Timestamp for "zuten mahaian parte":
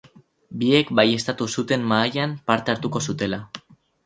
1.57-2.75